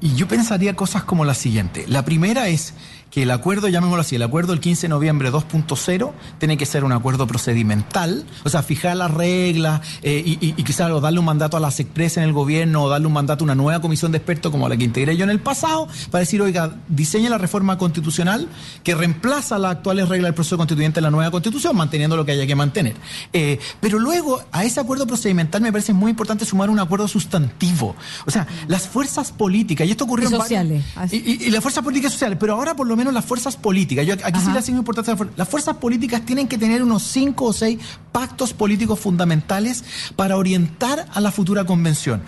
[0.02, 1.86] y yo pensaría cosas como la siguiente.
[1.88, 2.74] La primera es
[3.14, 6.82] que el acuerdo, llamémoslo así, el acuerdo del 15 de noviembre 2.0 tiene que ser
[6.82, 11.56] un acuerdo procedimental, o sea, fijar las reglas eh, y, y, quizás darle un mandato
[11.56, 14.18] a las expresas en el gobierno o darle un mandato a una nueva comisión de
[14.18, 17.78] expertos como la que integré yo en el pasado para decir, oiga, diseñe la reforma
[17.78, 18.48] constitucional
[18.82, 22.32] que reemplaza las actuales reglas del proceso constituyente en la nueva constitución, manteniendo lo que
[22.32, 22.96] haya que mantener.
[23.32, 27.94] Eh, pero luego, a ese acuerdo procedimental me parece muy importante sumar un acuerdo sustantivo.
[28.26, 30.84] O sea, las fuerzas políticas, y esto ocurrió en sociales.
[31.12, 34.14] Y, y, las fuerzas políticas sociales, pero ahora por lo menos las fuerzas políticas, yo
[34.14, 37.78] aquí sí le hacemos importancia, las fuerzas políticas tienen que tener unos cinco o seis
[38.12, 42.22] pactos políticos fundamentales para orientar a la futura convención.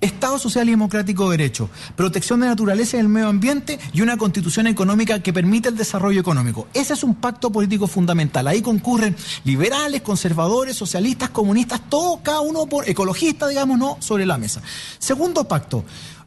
[0.00, 4.16] Estado social y democrático de derecho, protección de naturaleza y el medio ambiente y una
[4.16, 6.68] constitución económica que permita el desarrollo económico.
[6.72, 8.46] Ese es un pacto político fundamental.
[8.46, 14.38] Ahí concurren liberales, conservadores, socialistas, comunistas, todo, cada uno por ecologista, digamos, no, sobre la
[14.38, 14.62] mesa.
[14.98, 15.84] Segundo pacto,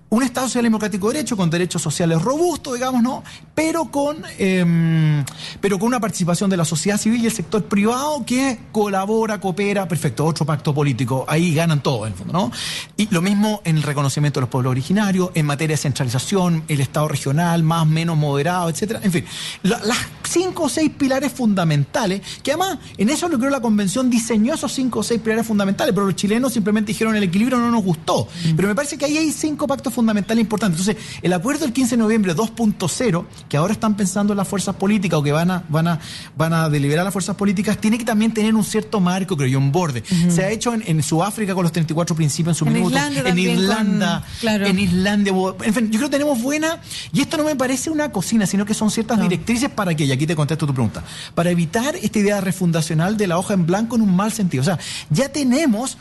[0.10, 3.24] un Estado social democrático de derecho, con derechos sociales robustos, digamos, ¿no?
[3.54, 5.24] Pero con, em,
[5.62, 9.88] pero con una participación de la sociedad civil y el sector privado que colabora, coopera,
[9.88, 12.52] perfecto, otro pacto político, ahí ganan todo, en el fondo, ¿no?
[12.98, 16.82] Y lo mismo en el reconocimiento de los pueblos originarios, en materia de centralización, el
[16.82, 19.02] Estado regional, más, menos moderado, etcétera.
[19.04, 19.26] En fin,
[19.64, 24.54] las cinco o seis pilares fundamentales, que además, en eso lo creo la convención diseñó
[24.54, 27.84] esos cinco o seis pilares fundamentales, pero los chilenos simplemente dijeron el equilibrio no nos
[27.84, 28.28] gustó.
[28.46, 28.56] Mm.
[28.56, 30.80] Pero me parece que ahí hay cinco pactos fundamentales fundamental e importante.
[30.80, 35.20] Entonces, el acuerdo del 15 de noviembre 2.0, que ahora están pensando las fuerzas políticas
[35.20, 36.00] o que van a, van a,
[36.38, 39.60] van a deliberar las fuerzas políticas, tiene que también tener un cierto marco, creo yo,
[39.60, 40.04] un borde.
[40.30, 44.80] Se ha hecho en, Sudáfrica con los 34 principios en su minuto, en Irlanda, en
[44.80, 45.34] Islandia,
[45.64, 46.80] en fin, yo creo que tenemos buena,
[47.12, 50.12] y esto no me parece una cocina, sino que son ciertas directrices para que, y
[50.12, 53.96] aquí te contesto tu pregunta, para evitar esta idea refundacional de la hoja en blanco
[53.96, 54.62] en un mal sentido.
[54.62, 55.98] O sea, ya tenemos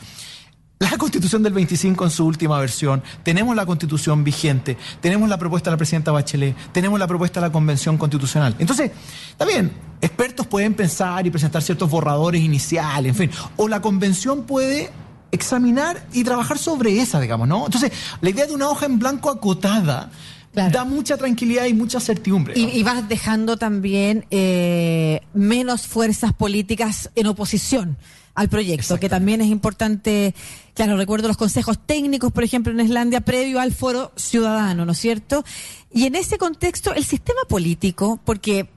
[0.79, 5.69] la constitución del 25 en su última versión, tenemos la constitución vigente, tenemos la propuesta
[5.69, 8.55] de la presidenta Bachelet, tenemos la propuesta de la convención constitucional.
[8.59, 8.91] Entonces,
[9.29, 14.43] está bien, expertos pueden pensar y presentar ciertos borradores iniciales, en fin, o la convención
[14.43, 14.89] puede
[15.31, 17.65] examinar y trabajar sobre esa, digamos, ¿no?
[17.65, 20.09] Entonces, la idea de una hoja en blanco acotada,
[20.51, 22.53] Da mucha tranquilidad y mucha certidumbre.
[22.57, 27.97] Y, vas dejando también eh, menos fuerzas políticas en oposición
[28.33, 30.33] al proyecto, que también es importante.
[30.79, 34.97] Claro, recuerdo los consejos técnicos, por ejemplo, en Islandia, previo al foro ciudadano, ¿no es
[34.97, 35.43] cierto?
[35.91, 38.69] Y en ese contexto, el sistema político, porque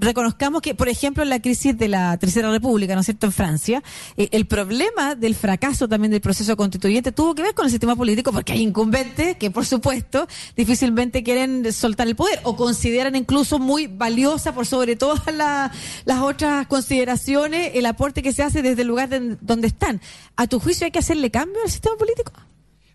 [0.00, 3.32] reconozcamos que, por ejemplo, en la crisis de la Tercera República, ¿no es cierto?, en
[3.32, 3.82] Francia,
[4.16, 7.94] eh, el problema del fracaso también del proceso constituyente tuvo que ver con el sistema
[7.94, 13.58] político, porque hay incumbentes que, por supuesto, difícilmente quieren soltar el poder o consideran incluso
[13.58, 18.88] muy valiosa, por sobre todas las otras consideraciones, el aporte que se hace desde el
[18.88, 19.08] lugar
[19.40, 20.00] donde están.
[20.36, 22.32] ¿A tu juicio hay que hacerle cambio al sistema político?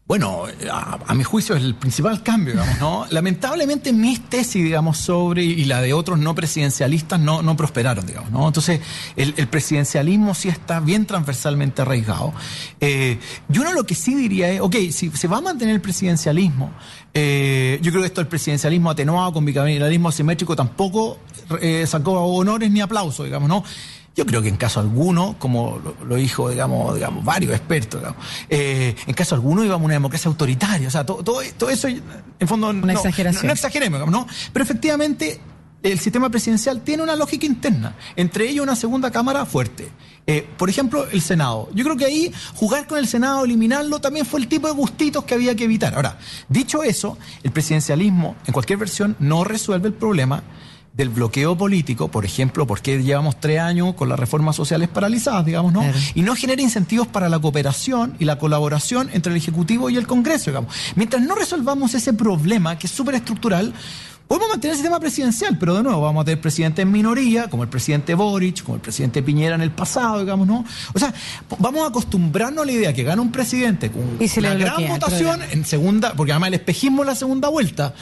[0.07, 3.07] Bueno, a, mi juicio es el principal cambio, digamos, ¿no?
[3.09, 8.29] Lamentablemente mis tesis, digamos, sobre y la de otros no presidencialistas no, no prosperaron, digamos,
[8.29, 8.45] ¿no?
[8.45, 8.81] Entonces,
[9.15, 12.33] el, presidencialismo sí está bien transversalmente arraigado.
[12.79, 13.17] Eh,
[13.49, 16.71] yo uno lo que sí diría es, ok, si se va a mantener el presidencialismo,
[17.11, 21.17] eh, yo creo que esto del presidencialismo atenuado con bicameralismo asimétrico tampoco
[21.61, 23.63] eh, sacó honores ni aplausos, digamos, ¿no?
[24.15, 28.01] Yo creo que en caso alguno, como lo, dijo, digamos, digamos, varios expertos,
[28.49, 30.87] eh, en caso alguno íbamos a una democracia autoritaria.
[30.87, 33.47] O sea, todo, todo, eso, en fondo, una no, exageración.
[33.47, 34.25] No, exageremos, ¿no?
[34.53, 35.41] Pero efectivamente,
[35.83, 39.89] el sistema presidencial tiene una lógica interna, entre ellos una segunda cámara fuerte.
[40.25, 41.69] Eh, por ejemplo, el Senado.
[41.73, 45.25] Yo creo que ahí jugar con el Senado, eliminarlo, también fue el tipo de gustitos
[45.25, 45.93] que había que evitar.
[45.93, 50.41] Ahora, dicho eso, el presidencialismo, en cualquier versión, no resuelve el problema
[50.95, 55.73] del bloqueo político, por ejemplo, porque llevamos tres años con las reformas sociales paralizadas, digamos,
[55.73, 55.83] ¿no?
[56.13, 60.07] Y no genera incentivos para la cooperación y la colaboración entre el Ejecutivo y el
[60.07, 60.73] Congreso, digamos.
[60.95, 63.73] Mientras no resolvamos ese problema, que es súper estructural,
[64.27, 67.61] Podemos mantener el sistema presidencial, pero de nuevo vamos a tener presidentes en minoría, como
[67.61, 70.65] el presidente Boric, como el presidente Piñera en el pasado, digamos, ¿no?
[70.93, 71.13] O sea,
[71.59, 75.63] vamos a acostumbrarnos a la idea que gana un presidente con una gran votación en
[75.63, 77.93] segunda, porque además el espejismo es la segunda vuelta.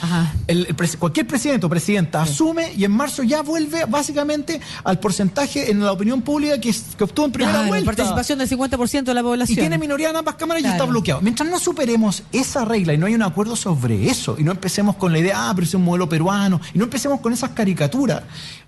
[0.98, 5.92] cualquier presidente o presidenta asume y en marzo ya vuelve básicamente al porcentaje en la
[5.92, 7.84] opinión pública que, obtuvo en primera vuelta.
[7.84, 9.58] participación del 50% de la población.
[9.58, 11.20] Y tiene minoría en ambas cámaras y está bloqueado.
[11.20, 14.96] Mientras no superemos esa regla y no hay un acuerdo sobre eso y no empecemos
[14.96, 18.22] con la idea, ah, pero es un modelo peruano, y no empecemos con esas caricaturas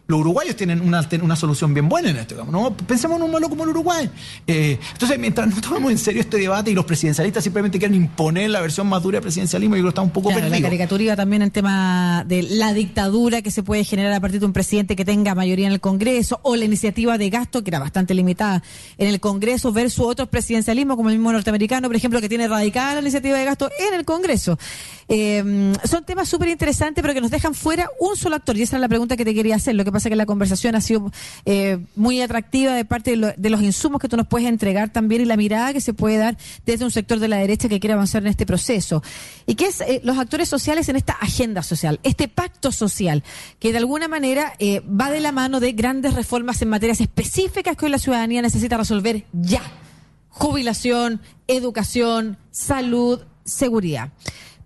[0.09, 2.47] los uruguayos tienen una, una solución bien buena en esto.
[2.51, 2.77] ¿no?
[2.77, 4.09] Pensemos en un modelo como el Uruguay.
[4.47, 8.51] Eh, entonces, mientras no tomemos en serio este debate y los presidencialistas simplemente quieren imponer
[8.51, 11.16] la versión más dura del presidencialismo, yo creo que está un poco claro, La caricatura
[11.16, 14.95] también en tema de la dictadura que se puede generar a partir de un presidente
[14.95, 18.62] que tenga mayoría en el Congreso o la iniciativa de gasto, que era bastante limitada
[18.99, 22.95] en el Congreso, versus otros presidencialismos, como el mismo norteamericano, por ejemplo, que tiene radical
[22.95, 24.57] la iniciativa de gasto en el Congreso.
[25.09, 28.57] Eh, son temas súper interesantes, pero que nos dejan fuera un solo actor.
[28.57, 29.75] Y esa es la pregunta que te quería hacer.
[29.75, 31.11] Lo que pasa es que la conversación ha sido
[31.46, 35.24] eh, muy atractiva de parte de, los insumos que tú nos puedes entregar también y
[35.24, 38.22] la mirada que se puede dar desde un sector de la derecha que quiere avanzar
[38.22, 39.02] en este proceso.
[39.46, 43.24] Y que es eh, los actores sociales en esta agenda social, este pacto social,
[43.59, 47.76] que de alguna manera eh, va de la mano de grandes reformas en materias específicas
[47.76, 49.62] que hoy la ciudadanía necesita resolver ya.
[50.28, 54.11] Jubilación, educación, salud, seguridad.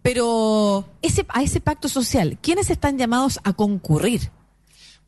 [0.02, 4.30] Pero ese, a ese pacto social, ¿quiénes están llamados a concurrir?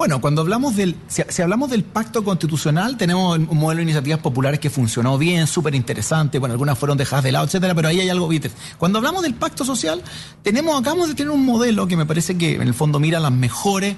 [0.02, 4.58] Bueno, cuando hablamos del, si, hablamos del pacto constitucional, tenemos un modelo de iniciativas populares
[4.58, 8.08] que funcionó bien, súper interesante, bueno, algunas fueron dejadas de lado, etcétera, pero ahí hay
[8.08, 8.50] algo, viste.
[8.78, 10.02] Cuando hablamos del pacto social,
[10.42, 13.30] tenemos, acabamos de tener un modelo que me parece que en el fondo mira las
[13.30, 13.94] mejores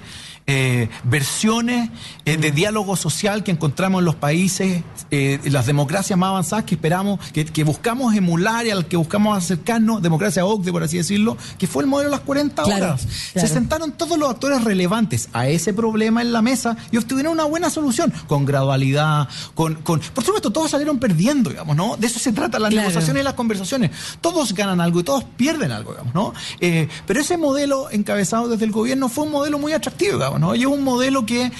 [0.46, 1.88] eh, versiones
[2.26, 6.74] eh, de diálogo social que encontramos en los países, eh, las democracias más avanzadas que
[6.74, 11.66] esperamos, que, buscamos emular y al que buscamos acercarnos, democracia OCDE, por así decirlo, que
[11.66, 13.06] fue el modelo de las 40 horas.
[13.34, 17.44] Se sentaron todos los actores relevantes a ese problema en la mesa y obtuvieron una
[17.44, 21.96] buena solución, con gradualidad, con, con por supuesto, todos salieron perdiendo, digamos, ¿no?
[21.96, 23.92] De eso se trata las negociaciones y las conversaciones.
[24.20, 26.34] Todos ganan algo y todos pierden algo, digamos, ¿no?
[27.06, 30.33] pero ese modelo encabezado desde el gobierno fue un modelo muy atractivo, digamos.
[30.54, 31.50] Y es un modelo que,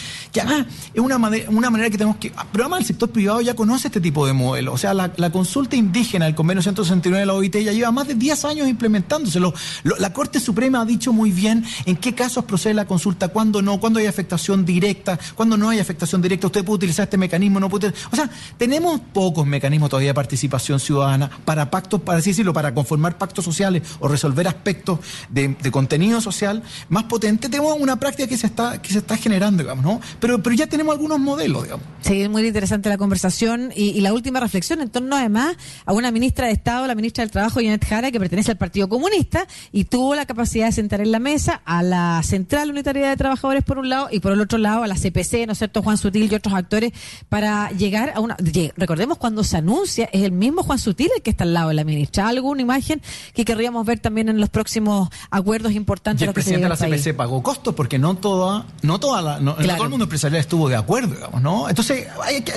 [0.41, 1.17] además es una,
[1.49, 2.33] una manera que tenemos que...
[2.53, 4.73] Pero además el sector privado ya conoce este tipo de modelo.
[4.73, 8.15] O sea, la, consulta indígena del convenio 169 de la OIT ya lleva más de
[8.15, 9.41] 10 años implementándose.
[9.41, 13.81] la Corte Suprema ha dicho muy bien en qué casos procede la consulta, cuándo no,
[13.81, 16.47] cuándo hay afectación directa, cuándo no hay afectación directa.
[16.47, 17.93] Usted puede utilizar este mecanismo, no puede...
[18.11, 22.75] O sea, tenemos pocos mecanismos todavía de participación ciudadana para pactos, para así decirlo, para
[22.75, 27.49] conformar pactos sociales o resolver aspectos de, de contenido social más potente.
[27.49, 30.00] Tenemos una práctica que se está que se está generando, digamos, ¿no?
[30.20, 31.85] Pero, pero ya tenemos algunos modelos, digamos.
[32.00, 36.11] Sí, es muy interesante la conversación y, la última reflexión en torno además a una
[36.11, 39.85] ministra de Estado, la ministra del Trabajo, Janet Jara, que pertenece al Partido Comunista y
[39.85, 43.79] tuvo la capacidad de sentar en la mesa a la Central Unitaria de Trabajadores por
[43.79, 46.31] un lado y por el otro lado a la CPC, ¿no es cierto?, Juan Sutil
[46.31, 46.92] y otros actores
[47.29, 48.37] para llegar a una...
[48.77, 51.74] Recordemos cuando se anuncia, es el mismo Juan Sutil el que está al lado de
[51.74, 52.29] la ministra.
[52.29, 53.00] ¿Alguna imagen
[53.33, 56.22] que querríamos ver también en los próximos acuerdos importantes?
[56.22, 59.55] Y el presidente de la CPC pagó costos porque no toda no toda la, no,
[59.55, 61.69] todo el mundo empresarial estuvo de acuerdo, digamos, ¿no?
[61.69, 62.09] Entonces,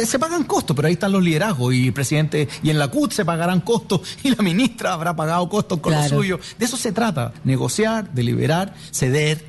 [0.06, 3.12] se pagan costos, pero ahí están los liderazgos y el presidente, y en la CUT
[3.12, 6.40] se pagarán costos y la ministra habrá pagado costos con lo suyo.
[6.58, 9.46] De eso se trata, negociar, deliberar, ceder.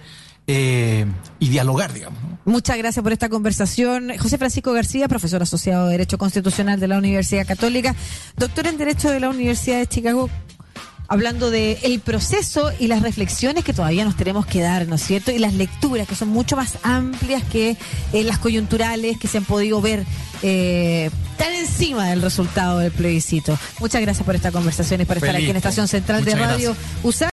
[0.50, 1.04] Eh,
[1.40, 2.18] y dialogar, digamos.
[2.46, 4.16] Muchas gracias por esta conversación.
[4.18, 7.94] José Francisco García, profesor asociado de Derecho Constitucional de la Universidad Católica,
[8.38, 10.30] doctor en Derecho de la Universidad de Chicago.
[11.08, 15.02] Hablando de el proceso y las reflexiones que todavía nos tenemos que dar, ¿no es
[15.02, 15.30] cierto?
[15.30, 17.76] Y las lecturas que son mucho más amplias que
[18.12, 20.04] eh, las coyunturales que se han podido ver
[20.42, 23.58] eh, tan encima del resultado del plebiscito.
[23.80, 27.26] Muchas gracias por esta conversación y por estar aquí en Estación Central de Radio USA.